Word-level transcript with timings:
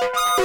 you 0.00 0.37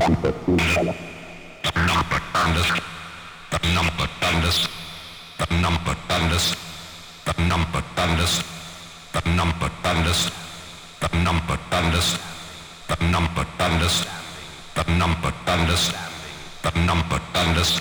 number 0.00 0.32
number 1.76 2.20
thunders 2.32 2.70
the 3.50 3.58
number 3.76 4.06
thunders 4.20 4.58
the 5.38 5.46
number 5.60 5.94
thunders 6.08 6.56
the 7.26 7.34
number 7.50 7.80
thunders 7.96 8.42
the 9.12 9.20
number 9.36 9.68
thunders 9.82 10.30
the 11.02 11.08
number 11.26 11.56
thunders 11.72 12.18
the 12.88 12.96
number 13.12 13.44
thunders 13.58 14.06
the 14.74 14.84
number 15.02 15.30
thunders 15.44 15.92
the 16.64 16.70
number 16.88 17.18
thunders 17.34 17.80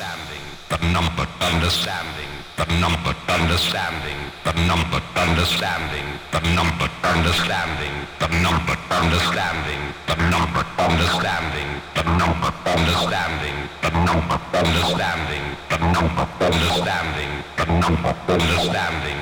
the 0.69 0.77
number 0.93 1.25
thunders 1.39 1.73
standing 1.73 2.38
the 2.59 2.65
number 2.81 3.15
understanding, 3.29 4.19
the 4.43 4.51
number 4.67 5.01
understanding, 5.15 6.07
the 6.33 6.41
number 6.55 6.89
understanding, 7.07 7.95
the 8.19 8.27
number 8.43 8.75
understanding, 8.91 9.81
the 10.07 10.15
number 10.29 10.65
understanding, 10.77 11.69
the 11.95 12.03
number 12.19 12.51
understanding, 12.67 13.55
the 13.81 13.89
number 14.03 14.37
understanding 14.59 15.48
understanding, 15.79 17.31
understanding, 17.57 18.11
understanding, 18.27 19.19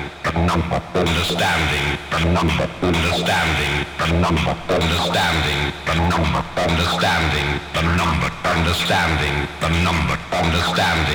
understanding, 0.94 1.86
understanding, 2.10 2.78
understanding, 2.82 3.74
the 3.98 4.08
number, 4.18 4.54
understanding, 4.66 5.60
the 5.86 5.94
number, 6.04 6.42
understanding, 8.44 9.38
the 9.62 9.68
number, 9.86 10.18
understanding, 10.34 11.14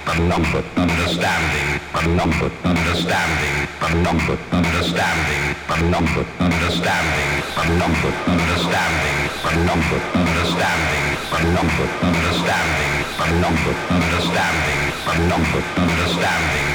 the 0.00 0.14
number, 0.28 0.56
understanding, 0.80 1.68
the 1.94 2.04
number, 2.08 2.48
understanding, 2.64 3.68
the 3.82 3.92
number, 4.06 4.38
understanding, 4.54 5.56
the 5.68 5.76
number, 5.92 6.24
understanding, 6.40 7.32
the 7.52 7.64
number, 7.76 8.12
understanding, 8.30 9.20
the 9.36 9.52
number, 9.66 9.98
understanding, 10.16 11.04
the 11.30 11.40
number, 11.52 11.86
understanding, 12.06 12.88
number 13.26 13.74
understanding 13.90 14.82
number 15.26 15.60
understanding 15.76 16.68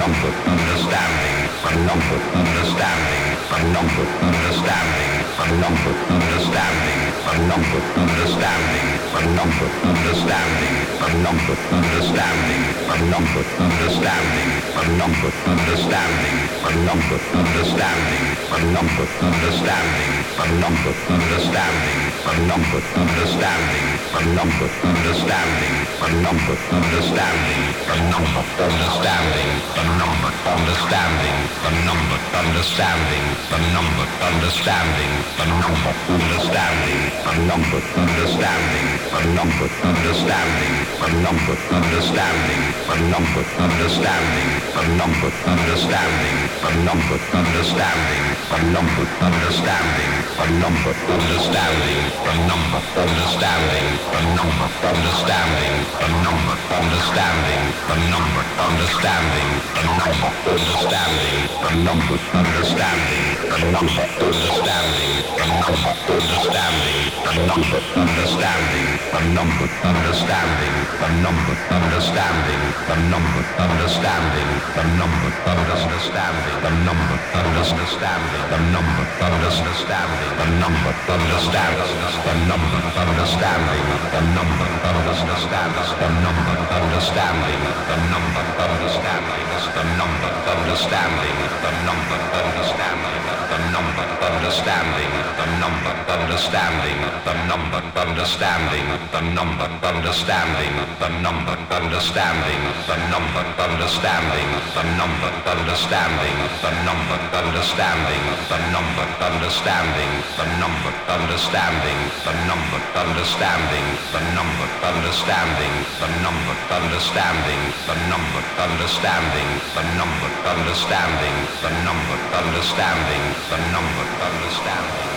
number 0.00 0.30
understanding 0.48 1.38
number 1.84 2.16
understanding 2.40 3.36
number 3.74 4.04
understanding 4.24 5.20
number 5.60 5.92
understanding 6.08 7.09
a 7.30 7.38
number, 7.46 7.80
understanding, 7.94 8.88
a 9.14 9.22
number, 9.22 9.70
understanding, 9.86 10.76
a 10.98 11.08
number, 11.22 11.54
understanding, 11.70 12.64
a 12.90 12.98
number, 13.06 13.44
understanding, 13.56 14.50
a 14.74 14.82
number, 14.98 15.30
understanding, 15.46 16.38
a 16.64 16.70
number, 16.74 17.18
understanding, 17.30 18.26
a 18.50 18.58
number, 18.74 19.06
understanding, 19.22 20.12
a 20.42 20.46
number, 20.58 20.92
understanding, 21.06 22.02
a 22.26 22.34
number, 22.50 22.82
understanding, 22.98 23.86
a 24.10 24.22
number, 24.34 24.66
understanding, 24.82 25.76
a 26.02 26.08
number, 26.10 26.56
understanding, 26.74 27.64
a 27.86 27.96
number, 28.10 28.42
understanding, 28.58 29.50
a 29.78 29.82
number, 30.00 30.30
understanding, 30.50 31.38
a 31.62 31.70
number, 31.86 32.18
understanding, 32.34 33.26
a 33.50 33.58
number, 33.74 34.06
understanding, 34.18 35.14
a 35.38 35.46
number, 35.46 35.92
understanding 36.08 37.19
a 37.26 37.46
number 37.46 37.80
understanding 37.96 38.86
a 39.12 39.34
number 39.34 39.68
understanding 39.84 40.74
a 41.04 41.22
number 41.22 41.56
understanding 41.70 42.62
a 42.88 43.10
number 43.10 43.44
understanding 43.58 44.69
a 44.80 44.88
number, 44.96 45.28
understanding, 45.44 46.38
a 46.64 46.72
number, 46.88 47.20
understanding, 47.36 48.24
a 48.48 48.60
number, 48.72 49.04
understanding, 49.20 50.12
a 50.40 50.46
number, 50.56 50.94
understanding, 51.04 52.00
a 52.24 52.32
number, 52.48 52.80
understanding, 52.96 53.88
a 54.08 54.22
number, 54.32 54.68
understanding, 54.80 55.76
a 56.00 56.08
number, 56.24 56.56
understanding, 56.72 57.62
a 57.92 57.96
number, 58.08 58.44
understanding, 58.64 59.52
a 59.76 59.92
number, 60.00 60.32
understanding, 60.48 61.36
a 61.60 61.76
number, 61.84 62.16
understanding, 62.32 63.26
a 63.36 63.60
number, 63.68 64.06
understanding, 64.16 65.20
a 65.36 65.58
number, 65.60 65.98
understanding, 66.08 67.00
a 67.28 67.42
number, 67.44 67.80
understanding, 68.00 68.88
a 69.12 69.22
number, 69.36 69.68
understanding, 69.84 70.74
a 71.04 71.08
number, 71.20 71.54
understanding 71.68 72.79
the 72.90 72.96
number 73.06 73.38
of 73.38 73.70
understanding, 73.70 74.50
the 74.74 74.82
number 74.98 75.30
of 75.30 75.46
understanding, 75.46 76.58
the 76.58 76.72
number 76.82 77.14
of 77.14 77.38
understanding, 77.38 78.42
the 78.50 78.58
number 78.74 79.06
of 79.06 79.30
understanding, 79.30 80.30
the 80.34 80.48
number 80.58 80.90
of 80.90 81.06
understanding, 81.06 81.86
the 82.26 82.34
number 82.50 82.78
of 82.82 82.98
understanding, 82.98 83.86
the 84.10 84.22
number 84.34 84.66
of 84.66 84.90
understanding, 84.90 85.86
the 86.02 86.10
number 86.18 86.50
of 86.50 86.66
understanding, 86.82 87.62
the 87.86 87.94
number 88.10 88.42
of 88.42 88.58
understanding, 88.58 89.46
the 89.70 89.84
number 89.94 90.26
of 90.26 90.50
understanding, 90.50 91.38
the 91.62 91.72
number 91.86 92.18
of 92.18 92.34
understanding, 92.42 93.22
the 93.54 93.58
number 93.70 94.02
of 94.02 94.18
understanding, 94.18 95.12
the 95.38 95.46
number 95.62 95.99
understanding 96.30 97.00
the 97.26 97.34
number 97.50 97.82
understanding 97.98 98.86
the 99.10 99.20
number 99.34 99.66
understanding 99.82 100.74
the 101.02 101.10
number 101.26 101.58
understanding 101.74 102.62
the 102.86 102.96
number 103.10 103.42
understanding 103.58 104.46
the 104.70 104.84
number 104.94 105.30
understanding 105.50 106.38
the 106.62 106.70
number 106.86 107.18
understanding 107.34 108.22
the 108.46 108.58
number 108.70 109.02
understanding 109.26 110.14
the 110.38 110.46
number 110.62 110.86
understanding 111.10 111.98
the 112.22 112.32
number 112.46 112.78
understanding 112.94 113.82
the 114.06 114.22
number 114.30 114.66
understanding 114.86 115.74
the 115.98 116.06
number 116.14 116.54
understanding 116.70 117.60
the 117.90 117.94
number 118.06 118.40
understanding 118.62 119.50
the 119.74 119.82
number 119.98 120.30
understanding 120.54 121.36
the 121.66 121.70
number 121.82 122.18
understanding 122.38 123.24
the 123.50 123.58
number 123.74 124.06
understanding 124.30 125.09